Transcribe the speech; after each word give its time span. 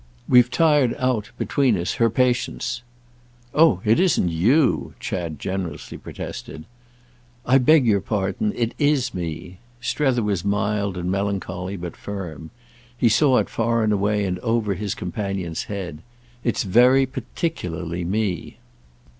We've 0.27 0.49
tired 0.49 0.95
out, 0.97 1.29
between 1.37 1.77
us, 1.77 1.93
her 2.01 2.09
patience." 2.09 2.81
"Oh 3.53 3.81
it 3.85 3.99
isn't 3.99 4.29
you!" 4.29 4.95
Chad 4.99 5.37
generously 5.37 5.95
protested. 5.95 6.63
"I 7.45 7.59
beg 7.59 7.85
your 7.85 8.01
pardon—it 8.01 8.73
is 8.79 9.13
me." 9.13 9.59
Strether 9.79 10.23
was 10.23 10.43
mild 10.43 10.97
and 10.97 11.11
melancholy, 11.11 11.77
but 11.77 11.95
firm. 11.95 12.49
He 12.97 13.09
saw 13.09 13.37
it 13.37 13.47
far 13.47 13.83
away 13.83 14.25
and 14.25 14.39
over 14.39 14.73
his 14.73 14.95
companion's 14.95 15.65
head. 15.65 15.99
"It's 16.43 16.63
very 16.63 17.05
particularly 17.05 18.03
me." 18.03 18.57